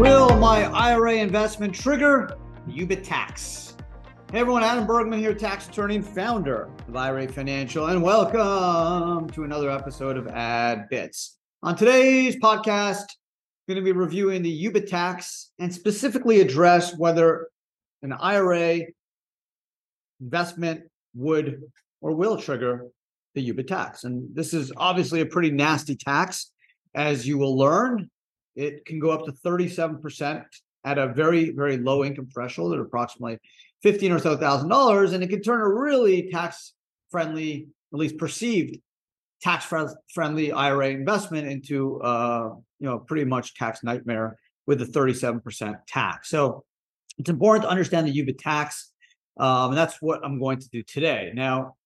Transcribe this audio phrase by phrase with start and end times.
[0.00, 2.34] Will my IRA investment trigger
[2.66, 3.76] the UBIT tax?
[4.32, 9.44] Hey everyone, Adam Bergman here, tax attorney and founder of IRA Financial, and welcome to
[9.44, 11.36] another episode of Ad Bits.
[11.62, 17.48] On today's podcast, I'm going to be reviewing the UBIT tax and specifically address whether
[18.00, 18.80] an IRA
[20.18, 20.80] investment
[21.14, 21.60] would
[22.00, 22.86] or will trigger
[23.34, 24.04] the UBIT tax.
[24.04, 26.52] And this is obviously a pretty nasty tax,
[26.94, 28.08] as you will learn
[28.56, 30.44] it can go up to 37%
[30.84, 33.38] at a very, very low income threshold at approximately
[33.82, 35.12] 15 or so thousand dollars.
[35.12, 36.74] And it can turn a really tax
[37.10, 38.78] friendly, at least perceived
[39.42, 39.66] tax
[40.12, 44.36] friendly IRA investment into, uh, you know, pretty much tax nightmare
[44.66, 46.28] with a 37% tax.
[46.28, 46.64] So
[47.18, 48.92] it's important to understand the UBIT tax.
[49.38, 51.32] Um, and that's what I'm going to do today.
[51.34, 51.76] Now,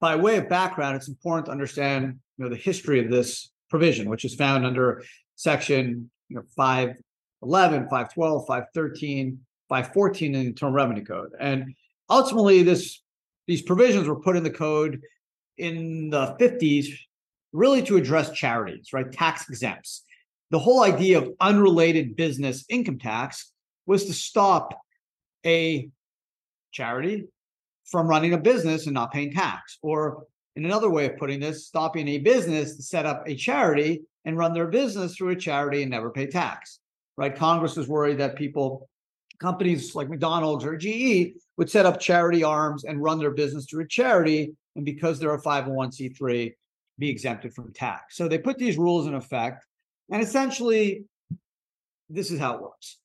[0.00, 4.08] by way of background, it's important to understand you know the history of this provision,
[4.10, 5.02] which is found under
[5.36, 11.30] section you know 511 512 513 514 in the internal revenue code.
[11.38, 11.74] And
[12.10, 13.02] ultimately this
[13.46, 15.00] these provisions were put in the code
[15.58, 16.86] in the 50s
[17.52, 19.10] really to address charities right?
[19.10, 20.02] Tax exempts.
[20.50, 23.52] The whole idea of unrelated business income tax
[23.86, 24.78] was to stop
[25.44, 25.88] a
[26.72, 27.26] charity
[27.86, 29.78] from running a business and not paying tax.
[29.82, 30.24] Or
[30.56, 34.36] in another way of putting this stopping a business to set up a charity and
[34.36, 36.80] run their business through a charity and never pay tax,
[37.16, 37.34] right?
[37.34, 38.88] Congress was worried that people,
[39.40, 43.84] companies like McDonald's or GE would set up charity arms and run their business through
[43.84, 44.52] a charity.
[44.74, 46.52] And because they're a 501c3,
[46.98, 48.16] be exempted from tax.
[48.16, 49.64] So they put these rules in effect.
[50.10, 51.04] And essentially,
[52.10, 52.98] this is how it works.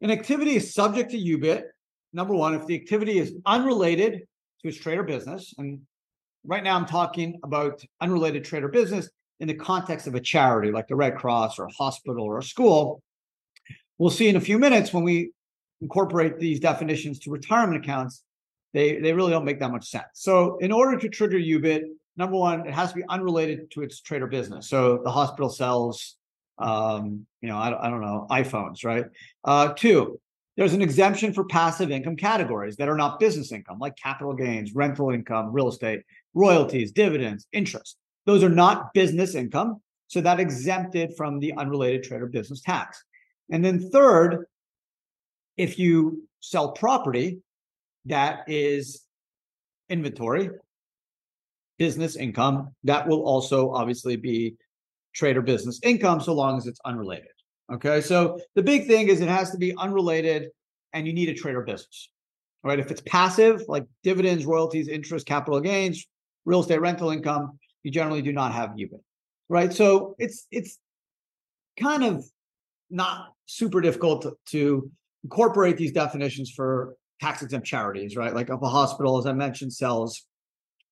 [0.00, 1.64] An activity is subject to UBIT.
[2.12, 4.22] Number one, if the activity is unrelated
[4.62, 5.80] to its trade or business, and
[6.46, 9.10] right now I'm talking about unrelated trade or business,
[9.40, 12.42] in the context of a charity like the Red Cross or a hospital or a
[12.42, 13.02] school.
[13.98, 15.32] We'll see in a few minutes when we
[15.80, 18.22] incorporate these definitions to retirement accounts,
[18.74, 20.06] they, they really don't make that much sense.
[20.14, 21.84] So, in order to trigger UBIT,
[22.16, 24.68] number one, it has to be unrelated to its trade or business.
[24.68, 26.16] So, the hospital sells,
[26.58, 29.06] um, you know, I, I don't know, iPhones, right?
[29.44, 30.20] Uh, two,
[30.56, 34.74] there's an exemption for passive income categories that are not business income, like capital gains,
[34.74, 36.02] rental income, real estate,
[36.34, 37.96] royalties, dividends, interest.
[38.28, 39.80] Those are not business income.
[40.08, 43.02] So that exempted from the unrelated trade or business tax.
[43.50, 44.44] And then third,
[45.56, 47.40] if you sell property
[48.04, 49.06] that is
[49.88, 50.50] inventory,
[51.78, 54.56] business income, that will also obviously be
[55.14, 57.32] trade or business income so long as it's unrelated.
[57.72, 58.02] Okay.
[58.02, 60.48] So the big thing is it has to be unrelated
[60.92, 62.10] and you need a trade or business.
[62.62, 62.78] All right.
[62.78, 66.06] If it's passive, like dividends, royalties, interest, capital gains,
[66.44, 69.00] real estate rental income, you generally do not have UBIT,
[69.48, 69.72] right?
[69.72, 70.78] So it's it's
[71.78, 72.24] kind of
[72.90, 74.90] not super difficult to, to
[75.24, 78.34] incorporate these definitions for tax exempt charities, right?
[78.34, 80.26] Like if a hospital, as I mentioned, sells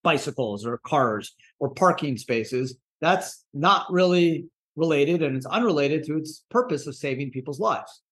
[0.03, 4.47] bicycles or cars or parking spaces, that's not really
[4.77, 8.03] related and it's unrelated to its purpose of saving people's lives,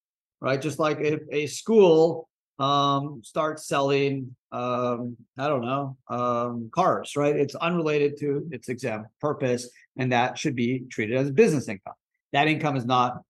[0.41, 0.61] right?
[0.61, 7.34] Just like if a school um, start selling, um, I don't know, um, cars, right?
[7.34, 11.94] It's unrelated to its exempt purpose, and that should be treated as business income.
[12.32, 13.22] That income is not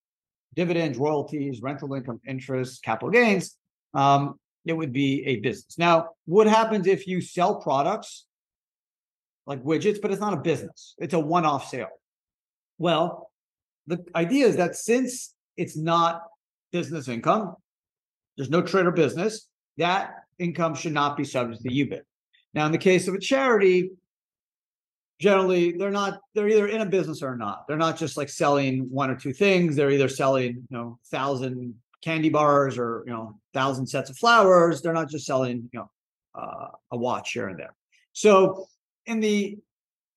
[0.55, 3.57] dividends, royalties, rental income, interest, capital gains.
[3.95, 5.79] Um, it would be a business.
[5.79, 8.27] Now, what happens if you sell products
[9.47, 10.95] like widgets, but it's not a business?
[10.99, 11.89] It's a one off sale.
[12.79, 13.31] Well,
[13.87, 16.23] the idea is that since it's not
[16.73, 17.57] business income,
[18.37, 22.03] there's no trade or business, that income should not be subject to UBIT.
[22.55, 23.91] Now, in the case of a charity,
[25.21, 27.67] generally they're not they're either in a business or not.
[27.67, 29.77] They're not just like selling one or two things.
[29.77, 34.83] They're either selling, you know, thousand candy bars or you know, thousand sets of flowers.
[34.83, 35.91] They're not just selling, you know,
[36.35, 37.75] uh, a watch here and there.
[38.13, 38.67] So
[39.07, 39.59] in the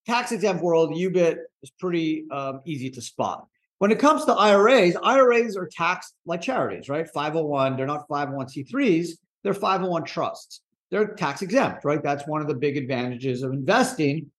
[0.06, 3.48] tax exempt world, UBIT is pretty um, easy to spot.
[3.80, 7.08] When it comes to IRAs, IRAs are taxed like charities, right?
[7.08, 9.10] 501, they're not 501c3s,
[9.44, 10.62] they're 501 trusts.
[10.90, 12.02] They're tax exempt, right?
[12.02, 14.32] That's one of the big advantages of investing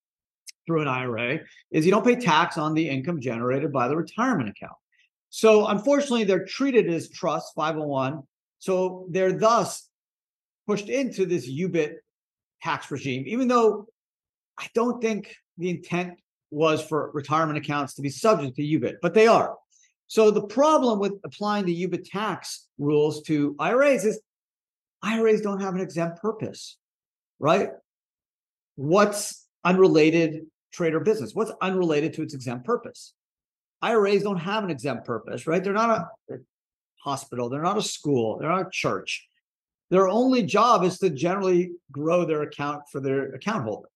[0.66, 1.40] through an IRA
[1.70, 4.76] is you don't pay tax on the income generated by the retirement account.
[5.30, 8.22] So unfortunately, they're treated as trusts, 501.
[8.58, 9.88] So they're thus
[10.66, 11.94] pushed into this UBIT
[12.62, 13.86] tax regime, even though
[14.58, 16.18] I don't think the intent
[16.50, 19.56] was for retirement accounts to be subject to UBIT, but they are.
[20.06, 24.20] So the problem with applying the UBIT tax rules to IRAs is
[25.02, 26.78] IRAs don't have an exempt purpose,
[27.38, 27.70] right?
[28.76, 31.34] What's unrelated trade or business?
[31.34, 33.12] What's unrelated to its exempt purpose?
[33.82, 35.62] IRAs don't have an exempt purpose, right?
[35.62, 36.38] They're not a
[37.04, 39.28] hospital, they're not a school, they're not a church.
[39.90, 43.88] Their only job is to generally grow their account for their account holder.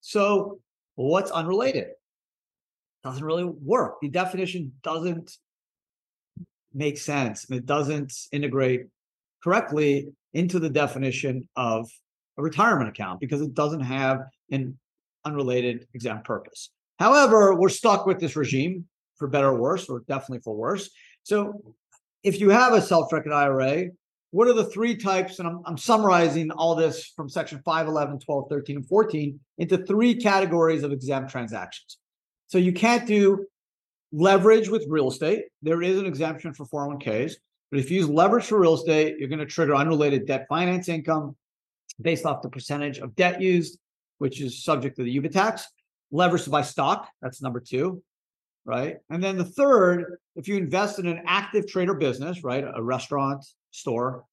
[0.00, 0.60] So,
[1.04, 1.88] what's unrelated?
[3.04, 4.00] Doesn't really work.
[4.00, 5.36] The definition doesn't
[6.74, 7.48] make sense.
[7.48, 8.86] And it doesn't integrate
[9.42, 11.88] correctly into the definition of
[12.36, 14.78] a retirement account because it doesn't have an
[15.24, 16.70] unrelated exempt purpose.
[16.98, 20.90] However, we're stuck with this regime for better or worse, or definitely for worse.
[21.22, 21.74] So
[22.22, 23.86] if you have a self-directed IRA,
[24.36, 25.38] what are the three types?
[25.38, 29.78] And I'm, I'm summarizing all this from section 5, 11, 12, 13, and 14 into
[29.78, 31.96] three categories of exempt transactions.
[32.48, 33.46] So you can't do
[34.12, 35.44] leverage with real estate.
[35.62, 37.32] There is an exemption for 401ks.
[37.70, 40.90] But if you use leverage for real estate, you're going to trigger unrelated debt finance
[40.90, 41.34] income
[41.98, 43.78] based off the percentage of debt used,
[44.18, 45.66] which is subject to the UBIT tax.
[46.10, 48.02] Leverage to buy stock, that's number two
[48.66, 48.96] right?
[49.10, 53.46] And then the third, if you invest in an active trader business, right, a restaurant,
[53.76, 54.24] store,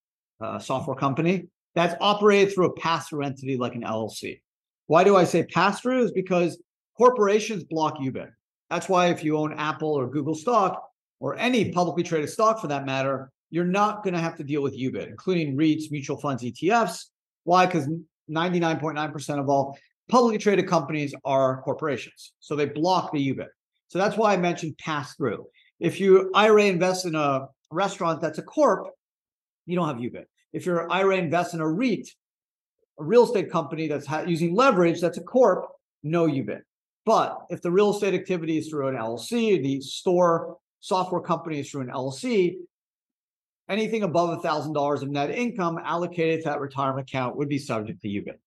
[0.42, 4.40] uh, software company that's operated through a pass-through entity like an LLC.
[4.88, 6.04] Why do I say pass-through?
[6.04, 6.62] Is because
[6.98, 8.30] corporations block UBIT.
[8.70, 10.84] That's why if you own Apple or Google stock
[11.20, 14.62] or any publicly traded stock for that matter, you're not going to have to deal
[14.62, 17.06] with UBIT, including REITs, mutual funds, ETFs.
[17.44, 17.66] Why?
[17.66, 17.88] Because
[18.30, 19.78] 99.9% of all
[20.10, 22.34] publicly traded companies are corporations.
[22.40, 23.48] So they block the UBIT.
[23.88, 25.46] So that's why I mentioned pass through.
[25.80, 28.88] If you IRA invest in a restaurant that's a corp,
[29.66, 30.26] you don't have UBIT.
[30.52, 32.10] If your IRA invests in a REIT,
[33.00, 35.66] a real estate company that's ha- using leverage, that's a corp,
[36.04, 36.62] no UBIT.
[37.06, 41.70] But if the real estate activity is through an LLC, the store software company is
[41.70, 42.56] through an LLC,
[43.70, 48.08] anything above $1,000 of net income allocated to that retirement account would be subject to
[48.08, 48.38] UBIT.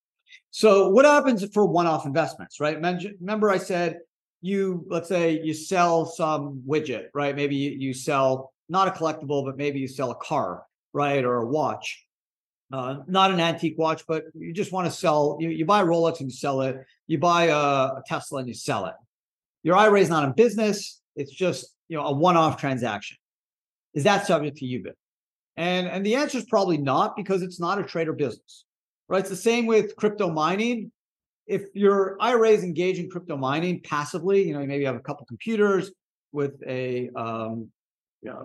[0.51, 2.77] So what happens for one-off investments, right?
[3.21, 3.99] Remember I said
[4.43, 7.35] you let's say you sell some widget, right?
[7.35, 10.63] Maybe you, you sell not a collectible, but maybe you sell a car,
[10.97, 12.05] right, or a watch.
[12.73, 15.37] Uh, not an antique watch, but you just want to sell.
[15.39, 16.85] You, you buy Rolex and you sell it.
[17.07, 18.95] You buy a, a Tesla and you sell it.
[19.63, 21.01] Your IRA is not in business.
[21.15, 23.17] It's just you know a one-off transaction.
[23.95, 24.95] Is that subject to UBIT?
[25.57, 28.65] And and the answer is probably not because it's not a trader business,
[29.09, 29.21] right?
[29.21, 30.91] It's the same with crypto mining
[31.47, 35.01] if your IRA is engaged in crypto mining passively, you know, you maybe have a
[35.01, 35.93] couple computers
[36.33, 37.69] with a um,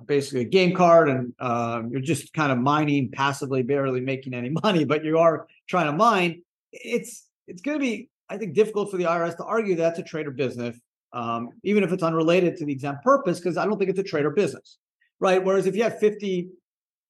[0.06, 4.50] basically a game card, and uh, you're just kind of mining passively, barely making any
[4.64, 6.42] money, but you are trying to mine.
[6.72, 10.04] It's it's going to be, I think, difficult for the IRS to argue that's a
[10.04, 10.78] trader business,
[11.14, 14.04] um, even if it's unrelated to the exempt purpose, because I don't think it's a
[14.04, 14.78] trader business,
[15.20, 15.44] right?
[15.44, 16.50] Whereas if you have 50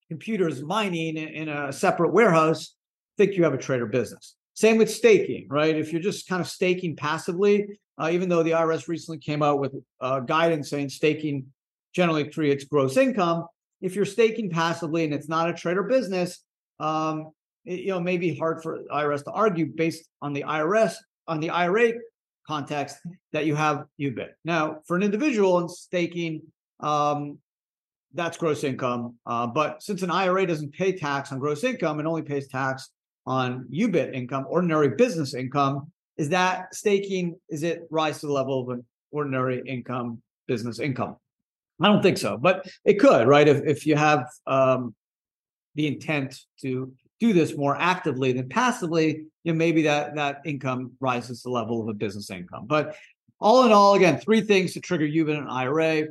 [0.07, 2.75] computers mining in, in a separate warehouse,
[3.17, 4.35] I think you have a trader business.
[4.55, 5.75] Same with staking, right?
[5.75, 7.67] If you're just kind of staking passively,
[7.97, 11.45] uh, even though the IRS recently came out with uh, guidance saying staking
[11.93, 13.45] generally creates gross income,
[13.81, 16.43] if you're staking passively and it's not a trader business,
[16.79, 17.31] um,
[17.65, 20.95] it, you know, may be hard for IRS to argue based on the IRS
[21.27, 21.93] on the IRA
[22.47, 22.97] context
[23.33, 24.29] that you have UBIT.
[24.43, 26.41] Now, for an individual in staking,
[26.79, 27.37] um,
[28.13, 29.15] that's gross income.
[29.25, 32.89] Uh, but since an IRA doesn't pay tax on gross income, and only pays tax
[33.25, 38.61] on UBIT income, ordinary business income, is that staking, is it rise to the level
[38.61, 41.15] of an ordinary income, business income?
[41.81, 43.47] I don't think so, but it could, right?
[43.47, 44.93] If, if you have um,
[45.75, 50.91] the intent to do this more actively than passively, you know, maybe that that income
[50.99, 52.65] rises to the level of a business income.
[52.67, 52.95] But
[53.39, 56.07] all in all, again, three things to trigger UBIT an IRA: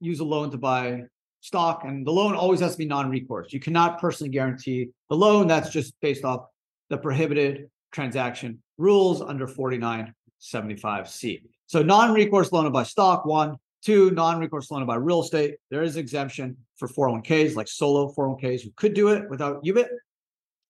[0.00, 1.02] use a loan to buy
[1.40, 3.52] stock, and the loan always has to be non-recourse.
[3.52, 5.46] You cannot personally guarantee the loan.
[5.46, 6.46] That's just based off
[6.88, 11.42] the prohibited transaction rules under 4975C.
[11.66, 13.56] So non-recourse loan to buy stock, one.
[13.82, 15.56] Two, non-recourse loan buy real estate.
[15.70, 19.88] There is exemption for 401ks, like solo 401ks who could do it without UBIT.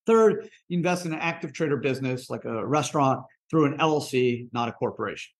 [0.05, 4.71] Third, invest in an active trader business like a restaurant through an LLC, not a
[4.71, 5.31] corporation.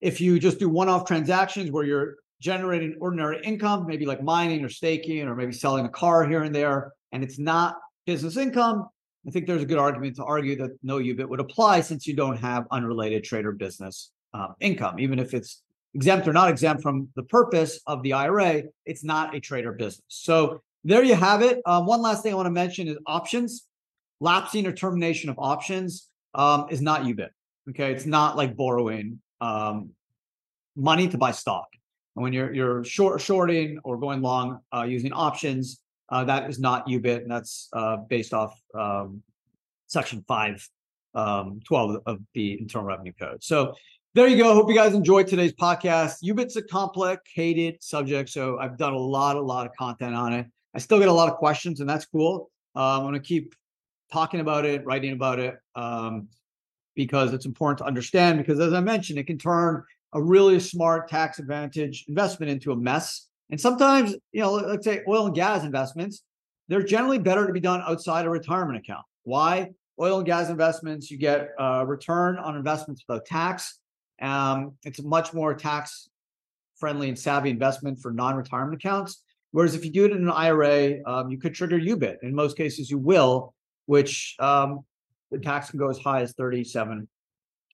[0.00, 4.70] If you just do one-off transactions where you're generating ordinary income, maybe like mining or
[4.70, 8.88] staking or maybe selling a car here and there, and it's not business income,
[9.26, 12.14] I think there's a good argument to argue that no UBIT would apply since you
[12.16, 14.98] don't have unrelated trader business um, income.
[14.98, 15.62] Even if it's
[15.94, 20.02] exempt or not exempt from the purpose of the IRA, it's not a trader business.
[20.08, 21.60] So there you have it.
[21.66, 23.66] Um, one last thing I want to mention is options.
[24.20, 27.30] Lapsing or termination of options um, is not UBIT.
[27.70, 29.90] Okay, it's not like borrowing um,
[30.76, 31.68] money to buy stock.
[32.16, 35.80] And when you're you're short shorting or going long uh, using options,
[36.10, 39.22] uh, that is not UBIT, and that's uh, based off um,
[39.86, 40.68] Section 5,
[41.14, 43.42] um, 12 of the Internal Revenue Code.
[43.42, 43.74] So
[44.14, 44.54] there you go.
[44.54, 46.16] Hope you guys enjoyed today's podcast.
[46.24, 50.46] UBIT's a complicated subject, so I've done a lot, a lot of content on it.
[50.74, 52.50] I still get a lot of questions, and that's cool.
[52.74, 53.54] Uh, I'm going to keep
[54.12, 56.26] talking about it, writing about it, um,
[56.96, 58.38] because it's important to understand.
[58.38, 62.76] Because as I mentioned, it can turn a really smart tax advantage investment into a
[62.76, 63.28] mess.
[63.50, 66.24] And sometimes, you know, let's say oil and gas investments,
[66.66, 69.04] they're generally better to be done outside a retirement account.
[69.22, 69.70] Why?
[70.00, 73.79] Oil and gas investments, you get a return on investments without tax.
[74.20, 76.08] Um, it's a much more tax
[76.76, 79.22] friendly and savvy investment for non retirement accounts.
[79.52, 82.18] Whereas if you do it in an IRA, um, you could trigger UBIT.
[82.22, 83.52] In most cases, you will,
[83.86, 84.80] which um,
[85.30, 87.06] the tax can go as high as 37%.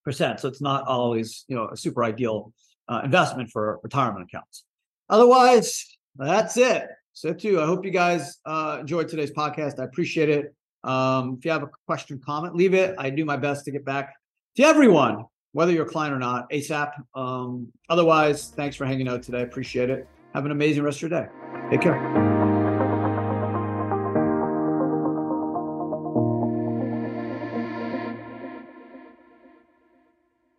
[0.07, 2.53] So it's not always, you know, a super ideal
[2.89, 4.65] uh, investment for retirement accounts.
[5.09, 6.87] Otherwise, that's it.
[7.13, 9.79] So too, I hope you guys uh, enjoyed today's podcast.
[9.79, 10.55] I appreciate it.
[10.85, 12.95] Um, if you have a question, comment, leave it.
[12.99, 14.15] I do my best to get back
[14.57, 16.93] to everyone, whether you're a client or not, ASAP.
[17.15, 19.43] Um, otherwise, thanks for hanging out today.
[19.43, 20.07] Appreciate it.
[20.35, 21.29] Have an amazing rest of your day.
[21.71, 22.36] Take care.